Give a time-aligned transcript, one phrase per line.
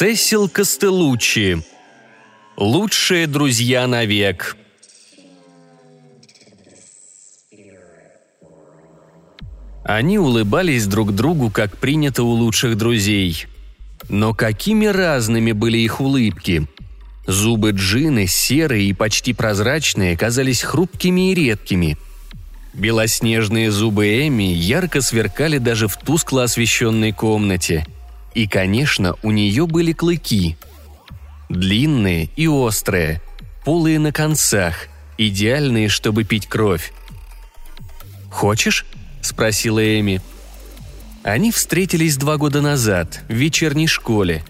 [0.00, 1.60] Сесил Костелуччи.
[2.56, 4.56] Лучшие друзья навек.
[9.82, 13.46] Они улыбались друг другу, как принято у лучших друзей.
[14.08, 16.68] Но какими разными были их улыбки.
[17.26, 21.98] Зубы Джины, серые и почти прозрачные, казались хрупкими и редкими.
[22.72, 27.84] Белоснежные зубы Эми ярко сверкали даже в тускло освещенной комнате.
[28.34, 30.56] И, конечно, у нее были клыки.
[31.48, 33.22] Длинные и острые,
[33.64, 36.92] полые на концах, идеальные, чтобы пить кровь.
[38.30, 38.86] «Хочешь?»–
[39.22, 40.20] спросила Эми.
[41.22, 44.44] Они встретились два года назад, в вечерней школе.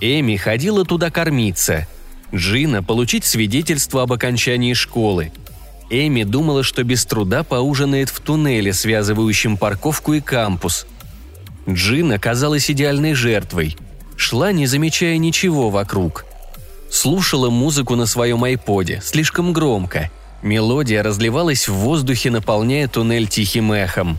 [0.00, 1.88] Эми ходила туда кормиться.
[2.34, 5.32] Джина– получить свидетельство об окончании школы.
[5.90, 10.86] Эми думала, что без труда поужинает в туннеле, связывающем парковку и кампус.
[11.68, 13.76] Джина казалась идеальной жертвой.
[14.16, 16.24] Шла, не замечая ничего вокруг.
[16.90, 20.10] Слушала музыку на своем айподе, слишком громко–
[20.42, 24.18] Мелодия разливалась в воздухе, наполняя туннель тихим эхом.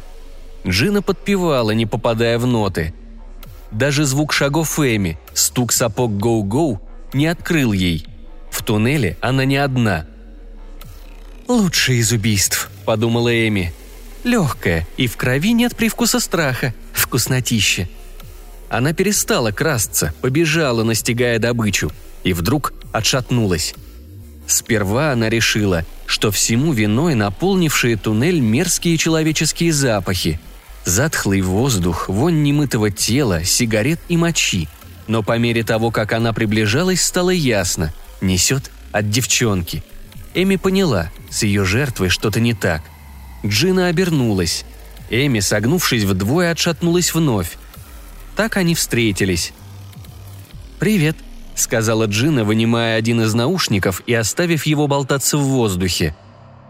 [0.65, 2.93] Джина подпевала, не попадая в ноты.
[3.71, 6.79] Даже звук шагов Эми, стук сапог «Гоу-Гоу»
[7.11, 8.07] не открыл ей.
[8.49, 10.05] В туннеле она не одна.
[11.47, 13.73] «Лучшее из убийств»,— подумала Эми.
[14.23, 16.73] «Легкое, и в крови нет привкуса страха.
[16.93, 17.89] Вкуснотище».
[18.69, 21.91] Она перестала красться, побежала, настигая добычу,
[22.23, 23.75] и вдруг отшатнулась.
[24.47, 30.39] Сперва она решила, что всему виной наполнившие туннель мерзкие человеческие запахи.
[30.85, 34.67] Затхлый воздух, вонь немытого тела, сигарет и мочи.
[35.07, 39.83] Но по мере того, как она приближалась, стало ясно– несет от девчонки.
[40.33, 42.81] Эми поняла, с ее жертвой что-то не так.
[43.45, 44.65] Джина обернулась.
[45.09, 47.57] Эми, согнувшись вдвое, отшатнулась вновь.
[48.35, 49.53] Так они встретились.
[50.79, 51.15] «Привет»,—
[51.55, 56.15] сказала Джина, вынимая один из наушников и оставив его болтаться в воздухе.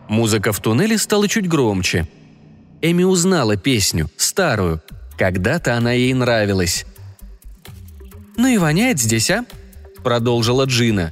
[0.09, 2.07] Музыка в туннеле стала чуть громче.
[2.81, 4.81] Эми узнала песню, старую.
[5.17, 6.85] Когда-то она ей нравилась.
[8.35, 9.45] «Ну и воняет здесь, а?»–
[10.03, 11.11] продолжила Джина.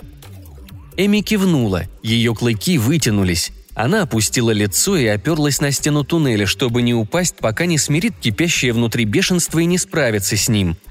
[0.98, 3.52] Эми кивнула, ее клыки вытянулись.
[3.74, 8.74] Она опустила лицо и оперлась на стену туннеля, чтобы не упасть, пока не смирит кипящее
[8.74, 10.78] внутри бешенство и не справится с ним–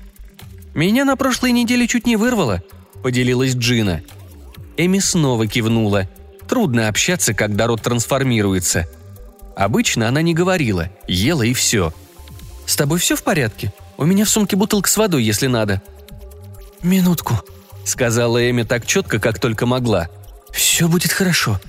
[0.75, 2.63] «Меня на прошлой неделе чуть не вырвало»,—
[3.03, 4.03] поделилась Джина.
[4.77, 6.09] Эми снова кивнула.
[6.49, 8.89] Трудно общаться, когда рот трансформируется.
[9.57, 11.93] Обычно она не говорила, ела и все.
[12.67, 13.73] «С тобой все в порядке?
[13.99, 15.83] У меня в сумке бутылка с водой, если надо».
[16.83, 17.35] «Минутку»,—
[17.85, 20.09] сказала Эми так четко, как только могла.
[20.53, 21.61] «Все будет хорошо».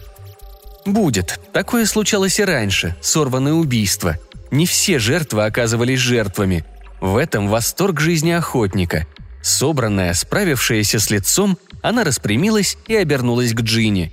[0.86, 1.40] «Будет.
[1.54, 2.96] Такое случалось и раньше.
[3.02, 4.18] Сорванное убийство.
[4.50, 6.66] Не все жертвы оказывались жертвами.
[7.00, 9.08] В этом восторг жизни охотника.
[9.42, 14.12] Собранная, справившаяся с лицом, она распрямилась и обернулась к Джинни.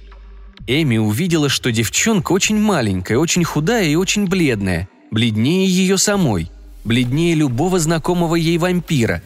[0.66, 6.50] Эми увидела, что девчонка очень маленькая, очень худая и очень бледная, бледнее ее самой,
[6.84, 9.22] бледнее любого знакомого ей вампира.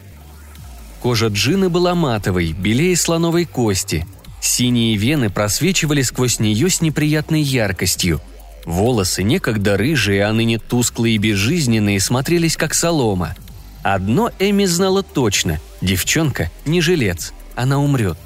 [1.01, 4.07] Кожа Джины была матовой, белее слоновой кости.
[4.43, 8.21] Синие вены просвечивали сквозь нее с неприятной яркостью.
[8.65, 13.35] Волосы, некогда рыжие, а ныне тусклые и безжизненные, смотрелись как солома–
[13.83, 18.17] Одно Эми знала точно– девчонка не жилец, она умрет.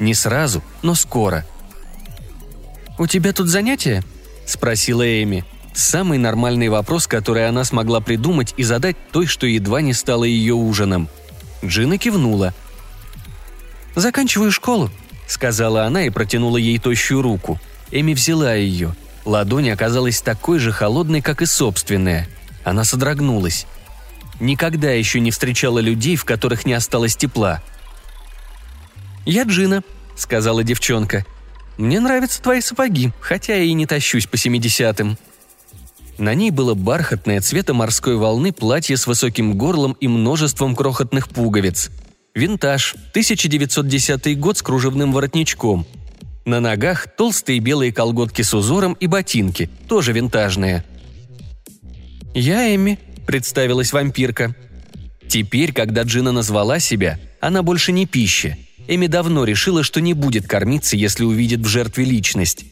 [0.00, 1.46] Не сразу, но скоро.
[2.98, 4.02] «У тебя тут занятия?»–
[4.46, 5.44] спросила Эми.
[5.72, 10.54] Самый нормальный вопрос, который она смогла придумать и задать той, что едва не стало ее
[10.54, 11.08] ужином.
[11.64, 12.52] Джина кивнула.
[13.94, 14.90] «Заканчиваю школу»,—
[15.34, 17.60] сказала она и протянула ей тощую руку.
[17.90, 18.94] Эми взяла ее.
[19.24, 22.28] Ладонь оказалась такой же холодной, как и собственная.
[22.62, 23.66] Она содрогнулась.
[24.40, 27.62] Никогда еще не встречала людей, в которых не осталось тепла.
[29.26, 29.82] «Я Джина»,—
[30.16, 31.24] сказала девчонка.
[31.78, 35.18] «Мне нравятся твои сапоги, хотя я и не тащусь по семидесятым».
[36.16, 41.90] На ней было бархатное цвета морской волны платье с высоким горлом и множеством крохотных пуговиц.
[42.34, 45.86] Винтаж, 1910 год с кружевным воротничком.
[46.44, 50.84] На ногах толстые белые колготки с узором и ботинки, тоже винтажные.
[52.34, 54.56] «Я Эмми»,– представилась вампирка.
[55.28, 58.56] Теперь, когда Джина назвала себя, она больше не пища.
[58.88, 62.64] Эми давно решила, что не будет кормиться, если увидит в жертве личность.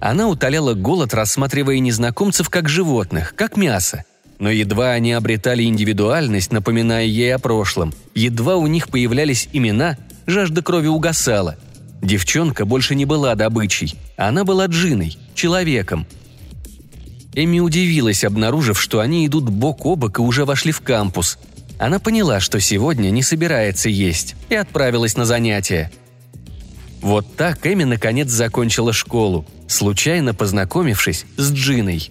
[0.00, 4.04] Она утоляла голод, рассматривая незнакомцев как животных, как мясо.
[4.38, 9.96] Но едва они обретали индивидуальность, напоминая ей о прошлом, едва у них появлялись имена,
[10.26, 11.56] жажда крови угасала.
[12.02, 16.06] Девчонка больше не была добычей, она была Джиной, человеком.
[17.34, 21.38] Эми удивилась, обнаружив, что они идут бок о бок и уже вошли в кампус.
[21.78, 25.90] Она поняла, что сегодня не собирается есть, и отправилась на занятия.
[27.02, 32.10] Вот так Эми наконец закончила школу, случайно познакомившись с Джиной.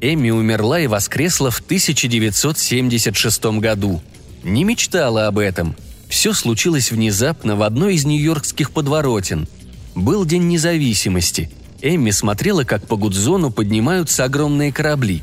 [0.00, 4.00] Эми умерла и воскресла в 1976 году.
[4.44, 5.74] Не мечтала об этом.
[6.08, 9.48] Все случилось внезапно в одной из нью-йоркских подворотен.
[9.94, 11.50] Был День независимости.
[11.82, 15.22] Эмми смотрела, как по Гудзону поднимаются огромные корабли.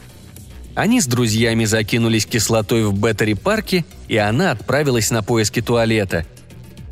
[0.74, 6.26] Они с друзьями закинулись кислотой в Беттери-парке, и она отправилась на поиски туалета.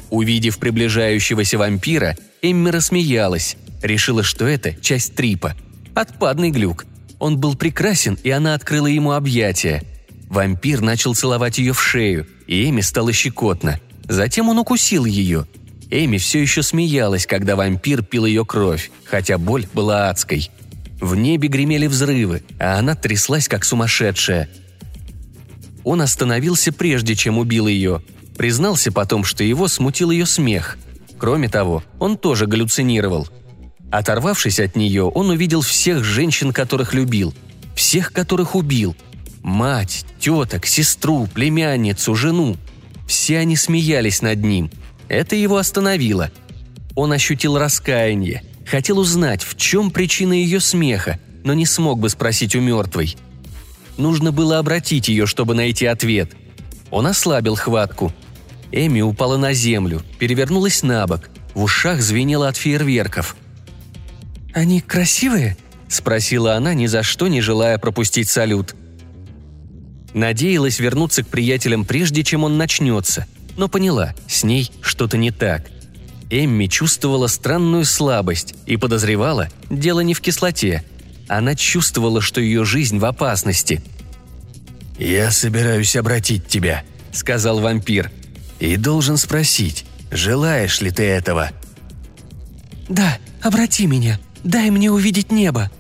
[0.10, 3.58] Увидев приближающегося вампира, Эмми рассмеялась.
[3.82, 5.56] Решила, что это часть трипа.
[5.94, 6.86] Отпадный глюк.
[7.24, 9.84] Он был прекрасен, и она открыла ему объятия.
[10.30, 13.80] Вампир начал целовать ее в шею, и Эми стало щекотно.
[14.08, 15.48] Затем он укусил ее–
[15.96, 20.50] Эми все еще смеялась, когда вампир пил ее кровь, хотя боль была адской.
[21.00, 24.50] В небе гремели взрывы, а она тряслась, как сумасшедшая.
[25.84, 28.02] Он остановился прежде, чем убил ее.
[28.36, 30.80] Признался потом, что его смутил ее смех.
[31.20, 33.28] Кроме того, он тоже галлюцинировал.
[33.94, 37.34] Оторвавшись от нее, он увидел всех женщин, которых любил.
[37.76, 38.96] Всех, которых убил.
[39.42, 42.58] Мать, теток, сестру, племянницу, жену.
[43.08, 44.70] Все они смеялись над ним–
[45.14, 46.32] это его остановило.
[46.96, 52.56] Он ощутил раскаяние, хотел узнать, в чем причина ее смеха, но не смог бы спросить
[52.56, 53.16] у мертвой.
[53.98, 56.32] Нужно было обратить ее, чтобы найти ответ.
[56.90, 58.12] Он ослабил хватку.
[58.72, 63.36] Эми упала на землю, перевернулась на бок, в ушах звенело от фейерверков.
[64.54, 65.58] «Они красивые?»–
[65.88, 68.76] спросила она, ни за что не желая пропустить салют.
[70.14, 73.26] Надеялась вернуться к приятелям прежде, чем он начнется–
[73.58, 75.68] но поняла, с ней что-то не так.
[76.30, 80.84] Эмми чувствовала странную слабость и подозревала, дело не в кислоте.
[81.28, 83.82] Она чувствовала, что ее жизнь в опасности.
[84.98, 88.12] «Я собираюсь обратить тебя»,— сказал вампир.
[88.60, 91.52] «И должен спросить, желаешь ли ты этого?»
[92.90, 95.72] «Да, обрати меня, дай мне увидеть небо»,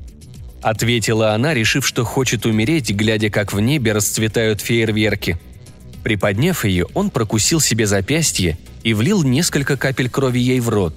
[0.62, 5.38] —ответила она, решив, что хочет умереть, глядя, как в небе расцветают фейерверки—
[6.02, 10.94] Приподняв ее, он прокусил себе запястье и влил несколько капель крови ей в рот.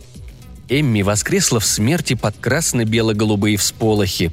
[0.69, 4.31] Эмми воскресла в смерти под красно-бело-голубые всполохи.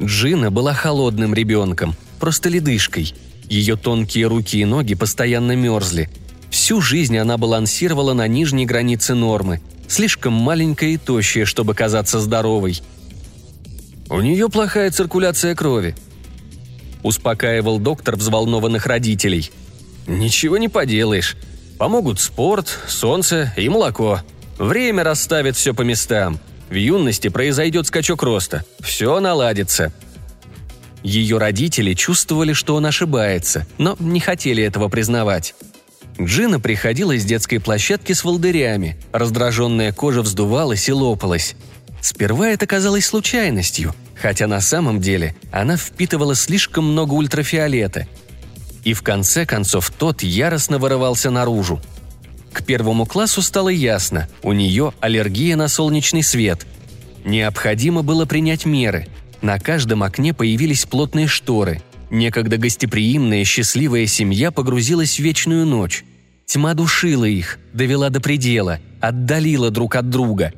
[0.00, 3.14] Джина была холодным ребенком, просто ледышкой.
[3.48, 6.08] Ее тонкие руки и ноги постоянно мерзли.
[6.50, 12.80] Всю жизнь она балансировала на нижней границе нормы, слишком маленькая и тощая, чтобы казаться здоровой.
[14.08, 15.96] «У нее плохая циркуляция крови»,–
[17.02, 19.50] успокаивал доктор взволнованных родителей.
[20.06, 21.36] «Ничего не поделаешь.
[21.78, 24.20] Помогут спорт, солнце и молоко.
[24.58, 26.38] Время расставит все по местам.
[26.70, 28.64] В юности произойдет скачок роста.
[28.80, 29.92] Все наладится».
[31.02, 35.54] Ее родители чувствовали, что он ошибается, но не хотели этого признавать.
[36.20, 41.54] Джина приходила из детской площадки с волдырями, раздраженная кожа вздувалась и лопалась.
[42.00, 48.06] Сперва это казалось случайностью– хотя на самом деле она впитывала слишком много ультрафиолета.
[48.84, 51.80] И в конце концов тот яростно вырывался наружу.
[52.52, 56.66] К первому классу стало ясно, у нее аллергия на солнечный свет.
[57.24, 59.08] Необходимо было принять меры.
[59.42, 61.82] На каждом окне появились плотные шторы.
[62.10, 66.04] Некогда гостеприимная счастливая семья погрузилась в вечную ночь.
[66.46, 70.52] Тьма душила их, довела до предела, отдалила друг от друга.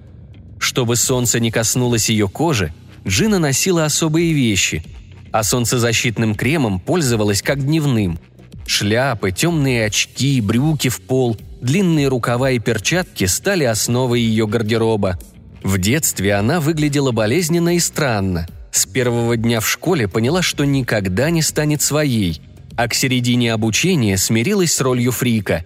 [0.58, 2.72] Чтобы солнце не коснулось ее кожи,
[3.06, 4.84] Джина носила особые вещи,
[5.32, 8.20] а солнцезащитным кремом пользовалась как дневным.
[8.66, 15.18] Шляпы, темные очки, брюки в пол, длинные рукава и перчатки стали основой ее гардероба.
[15.64, 18.46] В детстве она выглядела болезненно и странно.
[18.72, 22.40] С первого дня в школе поняла, что никогда не станет своей,
[22.76, 25.64] а к середине обучения смирилась с ролью фрика.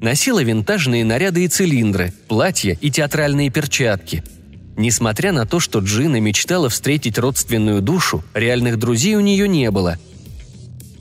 [0.00, 4.22] Носила винтажные наряды и цилиндры, платья и театральные перчатки–
[4.78, 9.98] Несмотря на то, что Джина мечтала встретить родственную душу, реальных друзей у нее не было.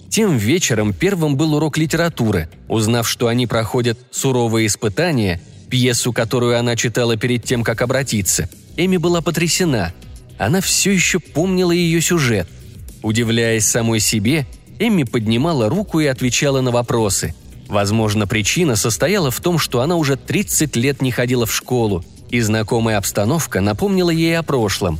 [0.10, 2.50] Тем вечером первым был урок литературы.
[2.68, 5.39] Узнав, что они проходят суровые испытания,
[5.70, 9.94] пьесу, которую она читала перед тем, как обратиться, Эми была потрясена.
[10.38, 12.48] Она все еще помнила ее сюжет.
[13.01, 14.46] Удивляясь самой себе,
[14.79, 17.34] Эми поднимала руку и отвечала на вопросы.
[17.67, 22.41] Возможно, причина состояла в том, что она уже 30 лет не ходила в школу– и
[22.41, 25.00] знакомая обстановка напомнила ей о прошлом.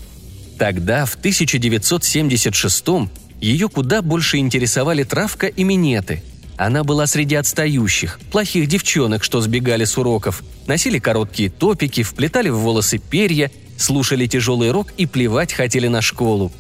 [0.58, 3.10] Тогда, в 1976-м,
[3.41, 6.24] ее куда больше интересовали травка и минеты.
[6.58, 12.58] Она была среди отстающих, плохих девчонок, что сбегали с уроков, носили короткие топики, вплетали в
[12.58, 16.51] волосы перья слушали тяжелый рок и плевать хотели на школу.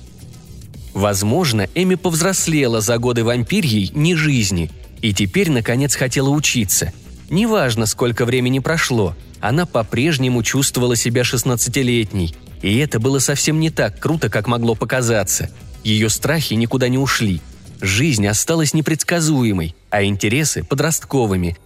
[0.93, 4.71] Возможно, Эми повзрослела за годы вампирьей не жизни
[5.01, 6.91] и теперь, наконец, хотела учиться.
[7.29, 13.99] Неважно, сколько времени прошло, она по-прежнему чувствовала себя шестнадцатилетней, и это было совсем не так
[13.99, 15.49] круто, как могло показаться.
[15.83, 17.41] Ее страхи никуда не ушли.
[17.79, 21.57] Жизнь осталась непредсказуемой, а интересы– подростковыми.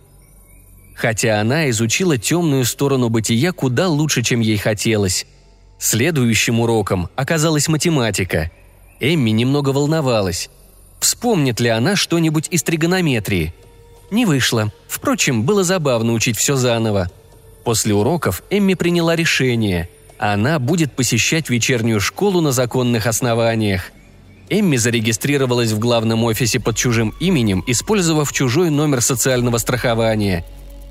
[0.95, 5.25] Хотя она изучила темную сторону бытия куда лучше, чем ей хотелось.
[5.81, 8.51] Следующим уроком оказалась математика.
[8.99, 10.51] Эмми немного волновалась.
[10.99, 13.51] Вспомнит ли она что-нибудь из тригонометрии?
[14.11, 14.71] Не вышло.
[14.87, 17.09] Впрочем, было забавно учить все заново.
[17.63, 19.89] После уроков Эмми приняла решение.
[20.19, 23.85] Она будет посещать вечернюю школу на законных основаниях.
[24.49, 30.45] Эмми зарегистрировалась в главном офисе под чужим именем, использовав чужой номер социального страхования.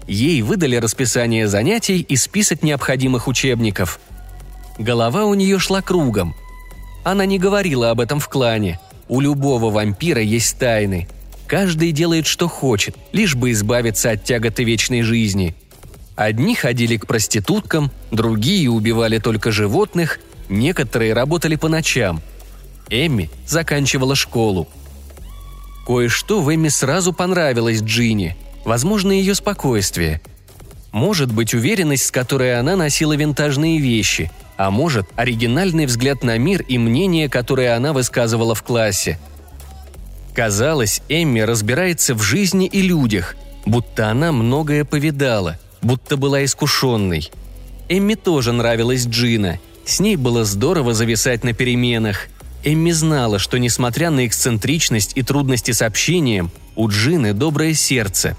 [0.08, 4.00] Ей выдали расписание занятий и список необходимых учебников.
[4.80, 6.34] Голова у нее шла кругом.
[7.04, 8.80] Она не говорила об этом в клане.
[9.08, 11.06] У любого вампира есть тайны.
[11.46, 15.54] Каждый делает, что хочет, лишь бы избавиться от тяготы вечной жизни–
[16.20, 20.20] Одни ходили к проституткам, другие убивали только животных,
[20.50, 22.20] некоторые работали по ночам.
[22.90, 24.68] Эмми заканчивала школу.
[25.86, 28.36] Кое-что в Эмми сразу понравилось Джинни.
[28.66, 30.20] Возможно, ее спокойствие.
[30.92, 36.62] Может быть, уверенность, с которой она носила винтажные вещи, а может, оригинальный взгляд на мир
[36.62, 39.18] и мнение, которое она высказывала в классе.
[40.34, 47.30] Казалось, Эмми разбирается в жизни и людях, будто она многое повидала– будто была искушенной.
[47.88, 49.58] Эмми тоже нравилась Джина.
[49.84, 52.28] С ней было здорово зависать на переменах.
[52.62, 58.36] Эмми знала, что несмотря на эксцентричность и трудности с общением, у Джины доброе сердце.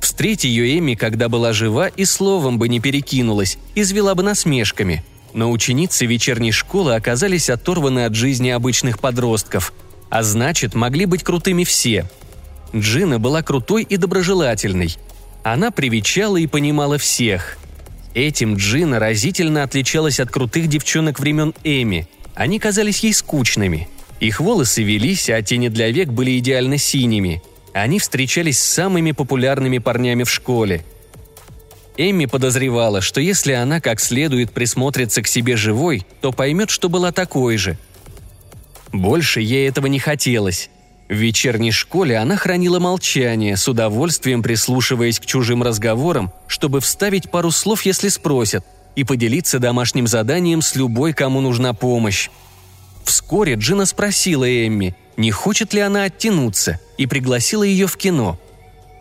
[0.00, 5.04] Встреть ее Эмми, когда была жива, и словом бы не перекинулась, извела бы насмешками.
[5.32, 9.72] Но ученицы вечерней школы оказались оторваны от жизни обычных подростков,
[10.08, 12.08] а значит, могли быть крутыми все.
[12.74, 14.96] Джина была крутой и доброжелательной–
[15.42, 17.58] она привечала и понимала всех.
[18.14, 22.08] Этим Джина разительно отличалась от крутых девчонок времен Эми.
[22.34, 23.88] Они казались ей скучными.
[24.18, 27.42] Их волосы велись, а тени для век были идеально синими.
[27.72, 30.84] Они встречались с самыми популярными парнями в школе.
[31.96, 37.12] Эми подозревала, что если она как следует присмотрится к себе живой, то поймет, что была
[37.12, 37.76] такой же.
[38.92, 40.70] Больше ей этого не хотелось.
[41.08, 47.50] В вечерней школе она хранила молчание, с удовольствием прислушиваясь к чужим разговорам, чтобы вставить пару
[47.50, 52.30] слов, если спросят, и поделиться домашним заданием с любой, кому нужна помощь.
[53.04, 58.38] Вскоре Джина спросила Эмми, не хочет ли она оттянуться, и пригласила ее в кино.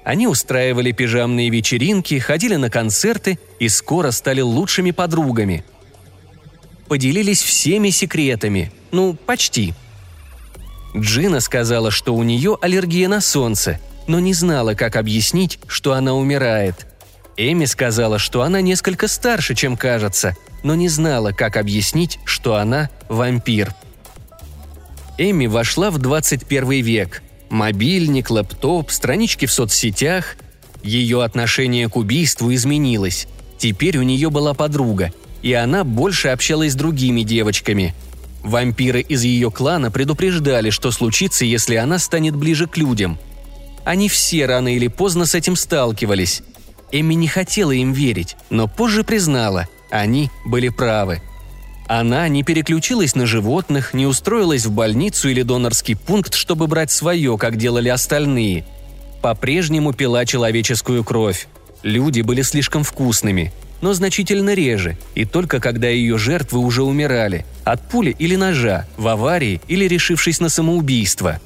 [0.09, 5.63] Они устраивали пижамные вечеринки, ходили на концерты и скоро стали лучшими подругами.
[6.87, 9.73] Поделились всеми секретами, ну, почти–
[10.95, 16.13] Джина сказала, что у нее аллергия на солнце, но не знала, как объяснить, что она
[16.13, 16.87] умирает.
[17.37, 22.89] Эми сказала, что она несколько старше, чем кажется, но не знала, как объяснить, что она
[23.07, 23.73] вампир.
[25.17, 27.21] Эми вошла в 21 век.
[27.49, 30.35] Мобильник, лэптоп, странички в соцсетях.
[30.83, 33.27] Ее отношение к убийству изменилось.
[33.57, 37.93] Теперь у нее была подруга, и она больше общалась с другими девочками–
[38.43, 43.19] Вампиры из ее клана предупреждали, что случится, если она станет ближе к людям.
[43.83, 46.41] Они все рано или поздно с этим сталкивались.
[46.91, 51.21] Эми не хотела им верить, но позже признала, они были правы.
[51.89, 57.37] Она не переключилась на животных, не устроилась в больницу или донорский пункт, чтобы брать свое,
[57.37, 58.63] как делали остальные.
[59.21, 61.49] По-прежнему пила человеческую кровь.
[61.83, 67.81] Люди были слишком вкусными– но значительно реже, и только когда ее жертвы уже умирали, от
[67.87, 71.39] пули или ножа, в аварии или решившись на самоубийство.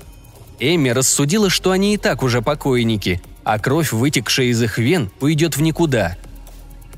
[0.60, 5.58] Эми рассудила, что они и так уже покойники, а кровь, вытекшая из их вен, уйдет
[5.58, 6.18] в никуда.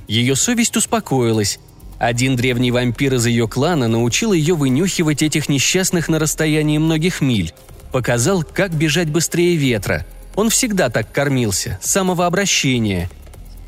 [0.07, 1.59] Ее совесть успокоилась.
[1.97, 7.53] Один древний вампир из ее клана научил ее вынюхивать этих несчастных на расстоянии многих миль.
[7.91, 10.05] Показал, как бежать быстрее ветра.
[10.35, 13.09] Он всегда так кормился, с самого обращения–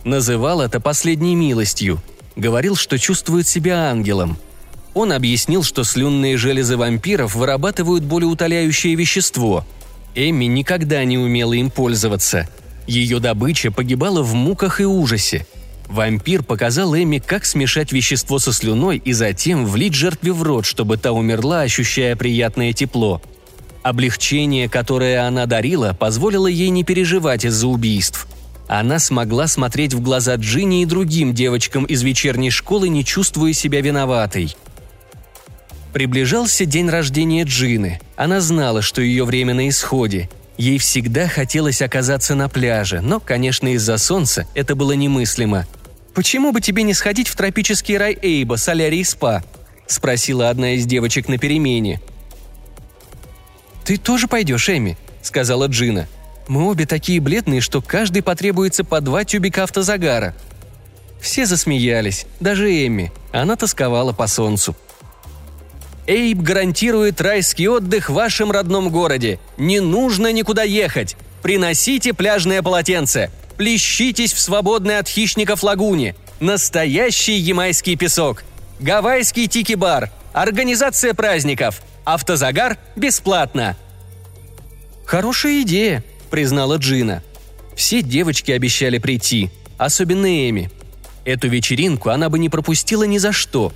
[0.08, 2.02] Называл это последней милостью.
[2.38, 4.38] Говорил, что чувствует себя ангелом.
[4.94, 9.66] Он объяснил, что слюнные железы вампиров вырабатывают болеутоляющее вещество.
[10.16, 12.48] Эми никогда не умела им пользоваться.
[12.88, 15.46] Ее добыча погибала в муках и ужасе.
[15.90, 20.98] Вампир показал Эми, как смешать вещество со слюной и затем влить жертве в рот, чтобы
[20.98, 23.22] та умерла, ощущая приятное тепло.
[23.84, 28.28] Облегчение, которое она дарила, позволило ей не переживать из-за убийств–
[28.68, 33.82] Она смогла смотреть в глаза Джинни и другим девочкам из вечерней школы, не чувствуя себя
[33.82, 34.56] виноватой.
[35.94, 38.02] Приближался день рождения Джины.
[38.18, 40.30] Она знала, что ее время на исходе.
[40.58, 45.66] Ей всегда хотелось оказаться на пляже, но, конечно, из-за солнца это было немыслимо.
[46.18, 49.44] «Почему бы тебе не сходить в тропический рай Эйба, солярий спа?»–
[49.86, 52.02] спросила одна из девочек на перемене.
[53.86, 56.08] «Ты тоже пойдешь, Эми?»– сказала Джина.
[56.48, 60.34] Мы обе такие бледные, что каждый потребуется по два тюбика автозагара».
[61.22, 63.12] Все засмеялись, даже Эмми.
[63.32, 64.76] Она тосковала по солнцу.
[66.08, 69.40] Эйб гарантирует райский отдых в вашем родном городе.
[69.58, 71.16] Не нужно никуда ехать.
[71.42, 73.32] Приносите пляжное полотенце.
[73.58, 76.16] Плещитесь в свободной от хищников лагуне.
[76.40, 78.44] Настоящий ямайский песок.
[78.80, 80.12] Гавайский тики-бар.
[80.34, 81.82] Организация праздников.
[82.06, 83.76] Автозагар бесплатно.
[85.06, 87.24] Хорошая идея,– признала Джина.
[87.76, 90.70] Все девочки обещали прийти, особенно Эми.
[91.26, 93.72] Эту вечеринку она бы не пропустила ни за что.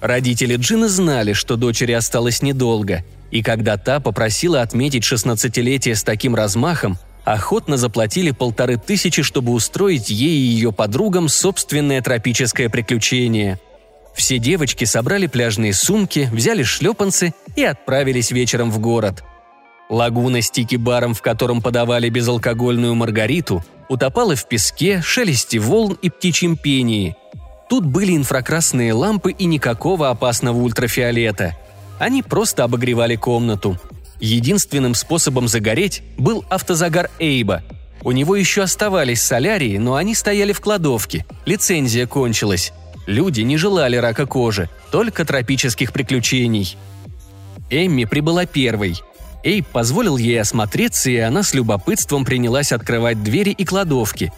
[0.00, 6.34] Родители Джины знали, что дочери осталось недолго, и когда та попросила отметить шестнадцатилетие с таким
[6.34, 13.58] размахом, охотно заплатили полторы тысячи, чтобы устроить ей и ее подругам собственное тропическое приключение.
[14.14, 19.22] Все девочки собрали пляжные сумки, взяли шлепанцы и отправились вечером в город–
[19.88, 26.56] Лагуна с тики-баром, в котором подавали безалкогольную маргариту, утопала в песке, шелесте волн и птичьем
[26.56, 27.16] пении.
[27.68, 31.56] Тут были инфракрасные лампы и никакого опасного ультрафиолета.
[31.98, 33.78] Они просто обогревали комнату.
[34.20, 37.62] Единственным способом загореть был автозагар Эйба.
[38.02, 41.26] У него еще оставались солярии, но они стояли в кладовке.
[41.44, 42.72] Лицензия кончилась.
[43.06, 46.76] Люди не желали рака кожи, только тропических приключений.
[47.70, 49.00] Эмми прибыла первой–
[49.46, 54.32] Эйб позволил ей осмотреться, и она с любопытством принялась открывать двери и кладовки.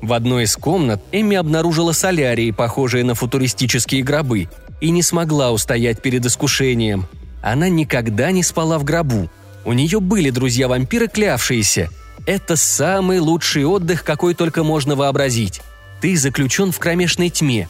[0.00, 4.48] В одной из комнат Эмми обнаружила солярии, похожие на футуристические гробы,
[4.80, 7.06] и не смогла устоять перед искушением.
[7.42, 9.30] Она никогда не спала в гробу.
[9.64, 11.90] У нее были друзья-вампиры, клявшиеся.
[12.26, 15.60] Это самый лучший отдых, какой только можно вообразить.
[16.00, 17.68] Ты заключен в кромешной тьме.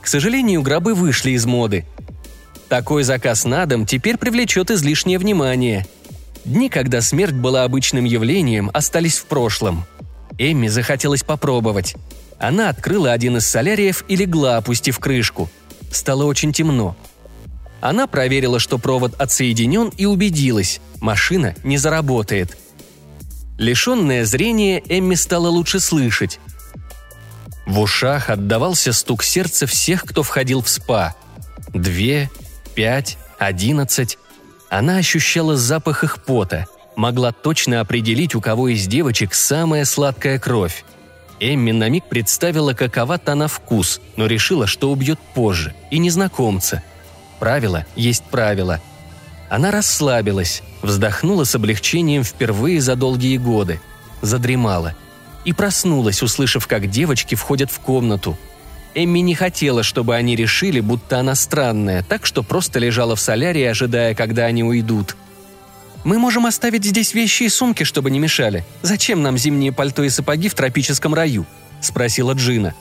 [0.00, 1.84] К сожалению, гробы вышли из моды–
[2.68, 5.86] такой заказ на дом теперь привлечет излишнее внимание.
[6.44, 9.86] Дни, когда смерть была обычным явлением, остались в прошлом.
[10.36, 11.96] Эмми захотелось попробовать.
[12.38, 15.50] Она открыла один из соляриев и легла, опустив крышку.
[15.90, 16.96] Стало очень темно.
[17.80, 22.56] Она проверила, что провод отсоединен и убедилась– машина не заработает.
[23.56, 26.38] Лишенное зрения, Эмми стала лучше слышать.
[27.66, 31.14] В ушах отдавался стук сердца всех, кто входил в спа.
[31.74, 32.30] Две,
[32.74, 34.18] пять, одиннадцать.
[34.70, 40.84] Она ощущала запах их пота, могла точно определить, у кого из девочек самая сладкая кровь.
[41.40, 46.82] Эмми на миг представила, какова та на вкус, но решила, что убьет позже, и незнакомца.
[47.38, 48.80] Правило есть правило.
[49.48, 53.80] Она расслабилась, вздохнула с облегчением впервые за долгие годы,
[54.20, 54.94] задремала
[55.44, 58.36] и проснулась, услышав, как девочки входят в комнату–
[58.94, 63.62] Эмми не хотела, чтобы они решили, будто она странная, так что просто лежала в солярии,
[63.62, 65.16] ожидая, когда они уйдут.
[66.08, 68.64] «Мы можем оставить здесь вещи и сумки, чтобы не мешали.
[68.80, 71.44] Зачем нам зимние пальто и сапоги в тропическом раю?»–
[71.82, 72.74] спросила Джина.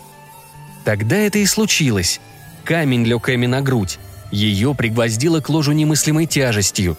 [0.86, 2.22] Тогда это и случилось.
[2.64, 4.00] Камень лег Эми на грудь.
[4.32, 6.98] Ее пригвоздило к ложу немыслимой тяжестью.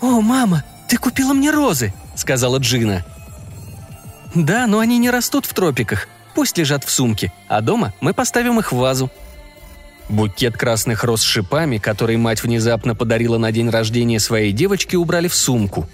[0.00, 3.04] «О, мама, ты купила мне розы!»– сказала Джина.
[4.36, 6.06] «Да, но они не растут в тропиках.
[6.36, 9.10] Пусть лежат в сумке, а дома мы поставим их в вазу».
[10.12, 15.26] Букет красных роз с шипами, который мать внезапно подарила на день рождения своей девочки, убрали
[15.26, 15.88] в сумку.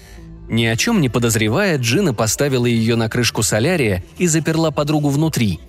[0.49, 5.61] Ни о чем не подозревая, Джина поставила ее на крышку солярия и заперла подругу внутри.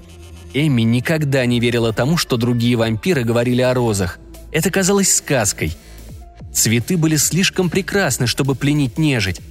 [0.55, 4.17] Эми никогда не верила тому, что другие вампиры говорили о розах.
[4.51, 5.77] Это казалось сказкой.
[6.51, 9.41] Цветы были слишком прекрасны, чтобы пленить нежить.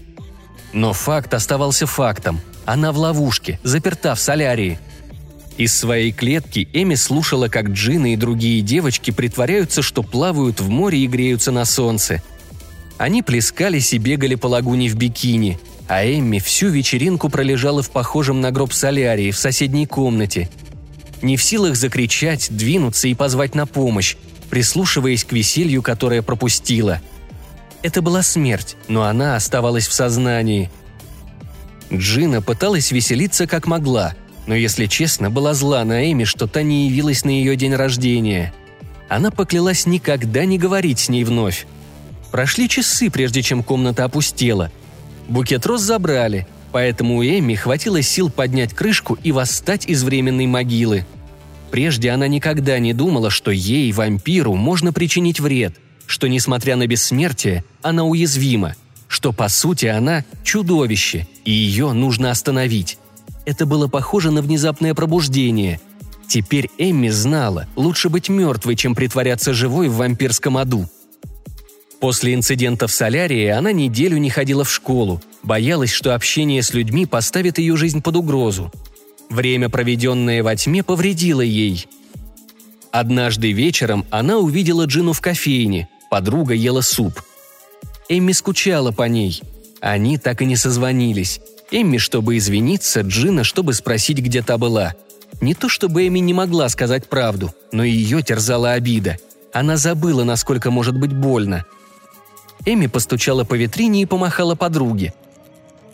[0.73, 2.41] Но факт оставался фактом.
[2.65, 4.81] Она в ловушке, заперта в солярии–
[5.59, 11.01] из своей клетки Эми слушала, как Джина и другие девочки притворяются, что плавают в море
[11.01, 12.23] и греются на солнце.
[12.97, 18.41] Они плескались и бегали по лагуне в бикини, а Эмми всю вечеринку пролежала в похожем
[18.41, 20.49] на гроб солярии в соседней комнате.
[21.23, 24.15] Не в силах закричать, двинуться и позвать на помощь,
[24.51, 27.01] прислушиваясь к веселью, которое пропустила.
[27.83, 30.71] Это была смерть, но она оставалась в сознании.
[31.93, 34.15] Джина пыталась веселиться как могла–
[34.49, 38.55] но, если честно, была зла на Эми, что та не явилась на ее день рождения.
[39.11, 41.67] Она поклялась никогда не говорить с ней вновь.
[42.31, 44.73] Прошли часы, прежде чем комната опустела.
[45.29, 46.47] Букет роз забрали.
[46.73, 51.05] Поэтому у Эмми хватило сил поднять крышку и восстать из временной могилы.
[51.71, 55.75] Прежде она никогда не думала, что ей, вампиру, можно причинить вред,
[56.07, 58.77] что, несмотря на бессмертие, она уязвима,
[59.09, 62.98] что, по сути, она– чудовище, и ее нужно остановить.
[63.49, 65.81] Это было похоже на внезапное пробуждение.
[66.29, 70.87] Теперь Эмми знала, лучше быть мертвой, чем притворяться живой в вампирском аду.
[71.99, 77.07] После инцидента в солярии она неделю не ходила в школу, боялась, что общение с людьми
[77.07, 78.71] поставит ее жизнь под угрозу.
[79.31, 81.87] Время, проведенное во тьме, повредило ей.
[82.93, 87.23] Однажды вечером она увидела Джину в кофейне, подруга ела суп.
[88.11, 89.41] Эмми скучала по ней.
[89.81, 91.41] Они так и не созвонились.
[91.71, 94.95] Эмми, чтобы извиниться, Джина, чтобы спросить, где та была.
[95.41, 99.19] Не то чтобы Эмми не могла сказать правду, но ее терзала обида.
[99.53, 101.65] Она забыла, насколько может быть больно.
[102.65, 105.13] Эми постучала по витрине и помахала подруге.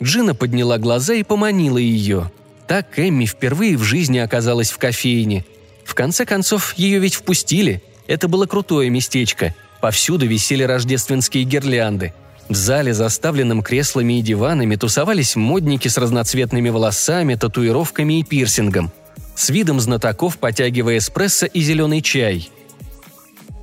[0.01, 2.31] Джина подняла глаза и поманила ее.
[2.67, 5.45] Так Эмми впервые в жизни оказалась в кофейне.
[5.83, 7.83] В конце концов, ее ведь впустили.
[8.07, 9.53] Это было крутое местечко.
[9.81, 12.13] Повсюду висели рождественские гирлянды–
[12.47, 18.91] в зале, заставленном креслами и диванами, тусовались модники с разноцветными волосами, татуировками и пирсингом,
[19.35, 22.49] с видом знатоков потягивая эспрессо и зеленый чай.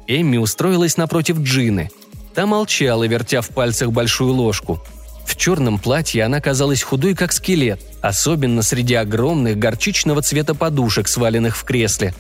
[0.07, 1.90] Эмми устроилась напротив Джины.
[2.35, 4.83] Та молчала, вертя в пальцах большую ложку.
[5.25, 11.57] В черном платье она казалась худой, как скелет, особенно среди огромных горчичного цвета подушек, сваленных
[11.57, 12.14] в кресле.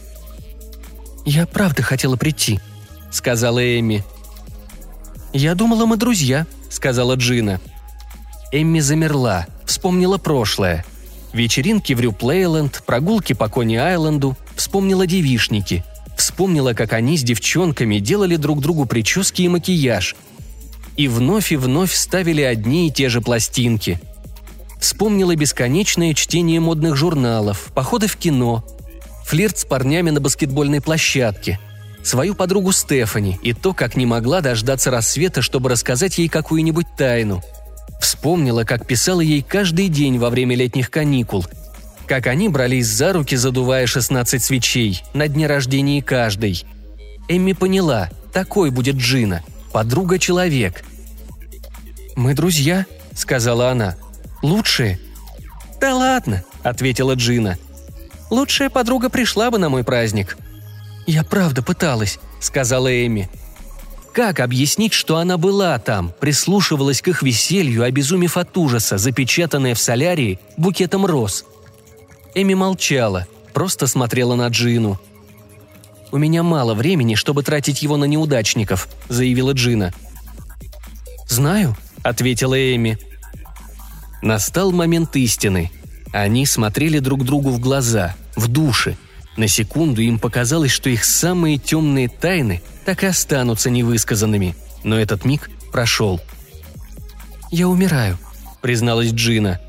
[1.24, 2.60] «Я правда хотела прийти»,—
[3.10, 4.04] сказала Эми.
[5.32, 7.60] «Я думала, мы друзья»,— сказала Джина.
[8.52, 10.84] Эмми замерла, вспомнила прошлое.
[11.32, 15.84] Вечеринки в Рюплейленд, прогулки по Кони-Айленду, вспомнила девишники.
[16.18, 20.14] Вспомнила, как они с девчонками делали друг другу прически и макияж.
[20.98, 23.98] И вновь и вновь ставили одни и те же пластинки.
[24.78, 28.62] Вспомнила бесконечное чтение модных журналов, походы в кино,
[29.24, 31.58] флирт с парнями на баскетбольной площадке—
[32.02, 37.42] свою подругу Стефани и то, как не могла дождаться рассвета, чтобы рассказать ей какую-нибудь тайну.
[38.00, 41.46] Вспомнила, как писала ей каждый день во время летних каникул,
[42.06, 46.64] как они брались за руки, задувая 16 свечей, на дне рождения каждой.
[47.28, 50.84] Эмми поняла, такой будет Джина, подруга-человек.
[52.16, 53.96] «Мы друзья»,— сказала она.
[54.42, 54.98] «Лучшие».
[55.80, 57.56] «Да ладно»,— ответила Джина.
[58.30, 60.36] «Лучшая подруга пришла бы на мой праздник»,
[61.06, 63.28] «Я правда пыталась»,— сказала Эми.
[64.12, 69.78] Как объяснить, что она была там, прислушивалась к их веселью, обезумев от ужаса, запечатанная в
[69.78, 71.46] солярии букетом роз?
[72.34, 75.00] Эми молчала, просто смотрела на Джину.
[76.10, 79.94] «У меня мало времени, чтобы тратить его на неудачников»,— заявила Джина.
[81.26, 82.98] «Знаю»,— ответила Эми.
[84.20, 85.70] Настал момент истины.
[86.12, 88.98] Они смотрели друг другу в глаза, в души,
[89.36, 95.24] на секунду им показалось, что их самые темные тайны так и останутся невысказанными, но этот
[95.24, 96.20] миг прошел.
[97.50, 98.18] «Я умираю»,—
[98.60, 99.60] призналась Джина.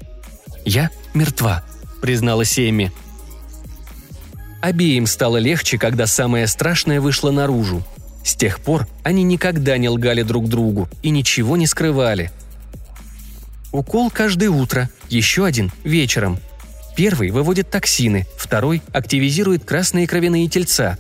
[0.66, 1.64] «Я мертва»,—
[2.02, 2.92] призналась Эми.
[4.62, 7.84] Обеим стало легче, когда самое страшное вышло наружу.
[8.24, 12.32] С тех пор они никогда не лгали друг другу и ничего не скрывали.
[13.74, 16.40] Укол каждое утро, еще один вечером—
[16.96, 21.00] Первый выводит токсины, второй активизирует красные кровяные тельца.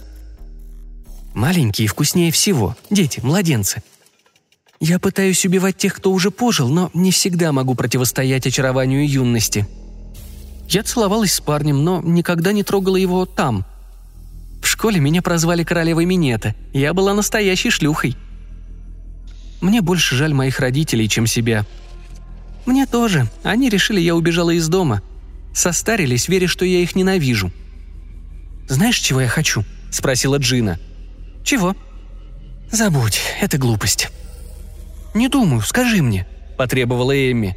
[1.36, 3.84] Маленькие вкуснее всего, дети, младенцы.
[4.80, 9.68] Я пытаюсь убивать тех, кто уже пожил, но не всегда могу противостоять очарованию юности.
[10.68, 13.66] Я целовалась с парнем, но никогда не трогала его там.
[14.62, 18.18] В школе меня прозвали королевой Минета, я была настоящей шлюхой.
[19.62, 21.66] Мне больше жаль моих родителей, чем себя.
[22.66, 23.28] Мне тоже.
[23.44, 25.04] Они решили, я убежала из дома–
[25.54, 27.52] Состарились, веря, что я их ненавижу.
[28.68, 30.80] «Знаешь, чего я хочу?»– спросила Джина.
[31.44, 31.76] «Чего?»
[32.72, 34.10] «Забудь, это глупость».
[35.14, 36.26] «Не думаю, скажи мне»,–
[36.58, 37.56] потребовала Эмми.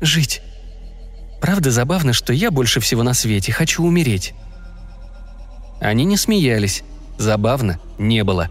[0.00, 0.42] «Жить.
[1.40, 4.34] Правда забавно, что я больше всего на свете хочу умереть».
[5.80, 6.84] Они не смеялись.
[7.18, 8.48] Забавно не было.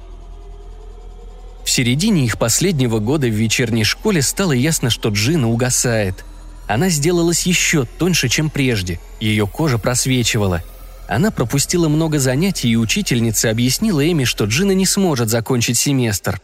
[1.64, 6.26] В середине их последнего года в вечерней школе стало ясно, что Джина угасает–
[6.68, 10.62] она сделалась еще тоньше, чем прежде, ее кожа просвечивала.
[11.08, 16.42] Она пропустила много занятий, и учительница объяснила Эми, что Джина не сможет закончить семестр.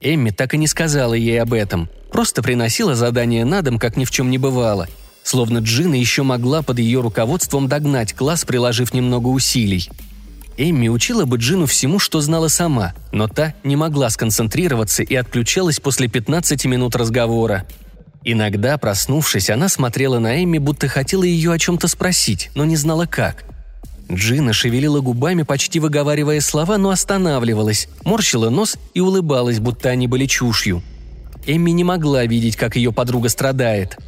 [0.00, 4.04] Эмми так и не сказала ей об этом, просто приносила задание на дом, как ни
[4.04, 4.88] в чем не бывало.
[5.24, 9.90] Словно Джина еще могла под ее руководством догнать класс, приложив немного усилий.
[10.56, 15.80] Эмми учила бы Джину всему, что знала сама, но та не могла сконцентрироваться и отключалась
[15.80, 17.66] после 15 минут разговора–
[18.24, 23.06] Иногда, проснувшись, она смотрела на Эмми, будто хотела ее о чем-то спросить, но не знала
[23.06, 23.44] как.
[24.10, 30.26] Джина шевелила губами, почти выговаривая слова, но останавливалась, морщила нос и улыбалась, будто они были
[30.26, 30.82] чушью.
[31.46, 33.98] Эмми не могла видеть, как ее подруга страдает.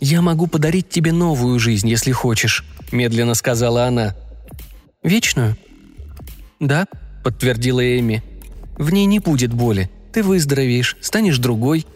[0.00, 4.16] «Я могу подарить тебе новую жизнь, если хочешь»,– медленно сказала она.
[5.02, 5.56] «Вечную?»
[6.58, 6.86] «Да»,–
[7.24, 8.22] подтвердила Эми.
[8.76, 9.90] «В ней не будет боли.
[10.12, 11.86] Ты выздоровеешь, станешь другой».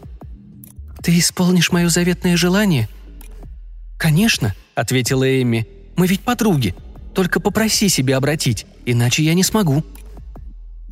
[1.07, 2.89] «Ты исполнишь мое заветное желание?»
[3.97, 5.65] «Конечно»,– ответила Эми.
[5.95, 6.75] «Мы ведь подруги.
[7.15, 9.85] Только попроси себя обратить, иначе я не смогу».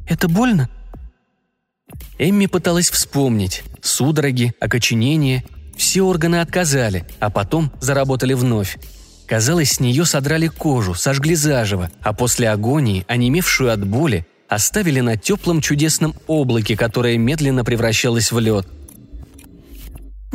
[0.08, 0.69] «Это больно?»
[2.17, 3.63] Эмми пыталась вспомнить.
[3.82, 5.43] Судороги, окоченение.
[5.75, 8.78] Все органы отказали, а потом заработали вновь.
[9.25, 15.17] Казалось, с нее содрали кожу, сожгли заживо, а после агонии, онемевшую от боли, оставили на
[15.17, 18.65] теплом чудесном облаке, которое медленно превращалось в лед.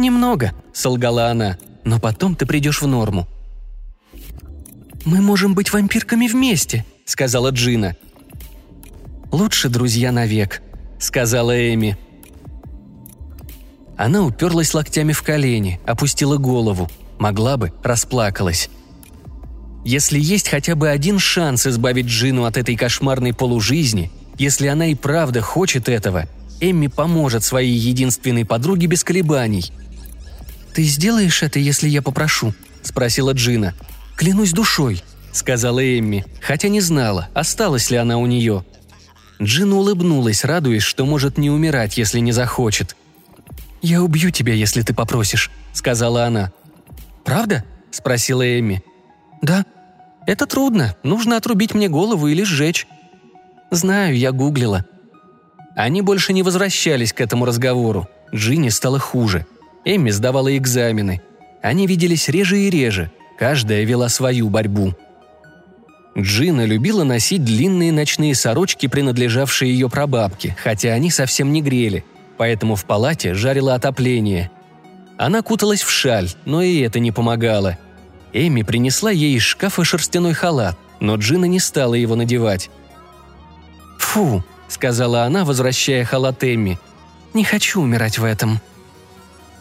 [0.01, 3.29] «Немного»,— солгала она,— «но потом ты придешь в норму».
[5.05, 7.97] «Мы можем быть вампирками вместе»,— сказала Джина.
[9.31, 10.63] «Лучше друзья навек»,—
[10.99, 11.99] сказала Эми.
[13.99, 16.89] Она уперлась локтями в колени, опустила голову.
[17.19, 18.71] Могла бы, расплакалась.
[19.85, 24.95] Если есть хотя бы один шанс избавить Джину от этой кошмарной полужизни, если она и
[24.95, 26.27] правда хочет этого,
[26.61, 29.71] Эмми поможет своей единственной подруге без колебаний.
[30.75, 33.75] «Ты сделаешь это, если я попрошу?»– спросила Джина.
[34.17, 35.03] «Клянусь душой»,–
[35.33, 38.65] сказала Эмми, хотя не знала, осталась ли она у нее.
[39.43, 42.97] Джина улыбнулась, радуясь, что может не умирать, если не захочет.
[43.83, 46.53] «Я убью тебя, если ты попросишь»,– сказала она.
[47.25, 48.83] «Правда?»– спросила Эмми.
[49.41, 49.65] «Да.
[50.27, 50.95] Это трудно.
[51.03, 52.87] Нужно отрубить мне голову или сжечь».
[53.71, 54.85] «Знаю, я гуглила».
[55.77, 58.09] Они больше не возвращались к этому разговору.
[58.35, 59.47] Джинни стало хуже.
[59.85, 61.23] Эмми сдавала экзамены.
[61.63, 63.11] Они виделись реже и реже.
[63.39, 64.95] Каждая вела свою борьбу.
[66.19, 72.05] Джина любила носить длинные ночные сорочки, принадлежавшие ее прабабке, хотя они совсем не грели,
[72.37, 74.51] поэтому в палате жарило отопление.
[75.17, 77.79] Она куталась в шаль, но и это не помогало–
[78.33, 82.71] Эми принесла ей из шкафа шерстяной халат, но Джина не стала его надевать.
[83.99, 86.79] «Фу»,— сказала она, возвращая халат Эми.
[87.35, 88.61] «Не хочу умирать в этом».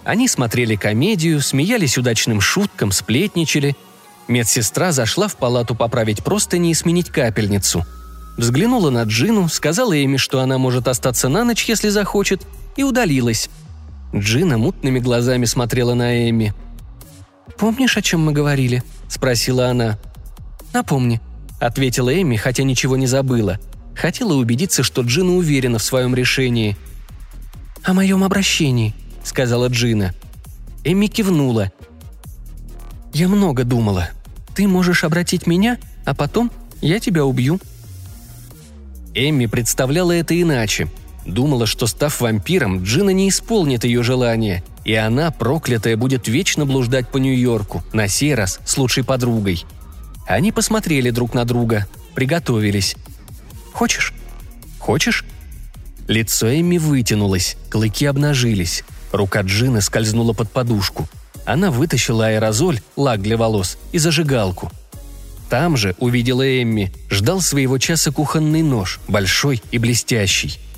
[0.03, 3.75] Они смотрели комедию, смеялись удачным шуткам, сплетничали.
[4.27, 7.85] Медсестра зашла в палату поправить простыни и сменить капельницу.
[8.37, 12.43] Взглянула на Джину, сказала Эми, что она может остаться на ночь, если захочет,
[12.77, 13.49] и удалилась.
[14.15, 16.53] Джина мутными глазами смотрела на Эми—
[17.59, 19.99] «Помнишь, о чем мы говорили?»– спросила она.
[20.73, 21.19] «Напомни»,–
[21.59, 23.59] ответила Эми, хотя ничего не забыла.
[23.95, 26.77] Хотела убедиться, что Джина уверена в своем решении.
[27.83, 28.95] «О моем обращении»,–
[29.29, 30.13] сказала Джина.
[30.83, 31.71] Эми кивнула.
[33.13, 34.09] «Я много думала.
[34.55, 37.59] Ты можешь обратить меня, а потом я тебя убью».
[39.13, 40.89] Эми представляла это иначе.
[41.25, 47.07] Думала, что став вампиром, Джина не исполнит ее желание, и она, проклятая, будет вечно блуждать
[47.09, 49.63] по Нью-Йорку, на сей раз с лучшей подругой.
[50.27, 52.95] Они посмотрели друг на друга, приготовились.
[53.73, 54.13] «Хочешь?
[54.79, 55.23] Хочешь?»
[56.07, 58.83] Лицо Эми вытянулось, клыки обнажились.
[59.11, 61.07] Рука Джины скользнула под подушку.
[61.45, 64.71] Она вытащила аэрозоль, лак для волос и зажигалку.
[65.49, 70.59] Там же, увидела Эмми, ждал своего часа кухонный нож, большой и блестящий–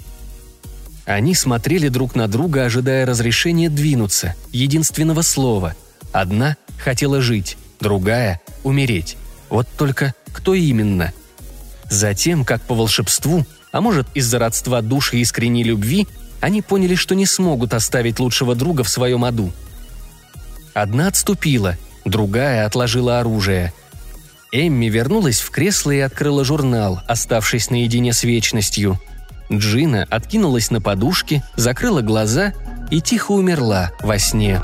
[1.06, 5.76] они смотрели друг на друга, ожидая разрешения двинуться, единственного слова.
[6.12, 9.17] Одна хотела жить, другая– умереть.
[9.50, 11.12] Вот только кто именно?
[11.89, 16.08] Затем, как по волшебству, а может из-за родства души и искренней любви,
[16.42, 19.52] они поняли, что не смогут оставить лучшего друга в своем аду.
[20.74, 23.74] Одна отступила, другая отложила оружие.
[24.52, 29.00] Эмми вернулась в кресло и открыла журнал, оставшись наедине с вечностью–
[29.52, 32.54] Джина откинулась на подушке, закрыла глаза
[32.90, 34.62] и тихо умерла во сне.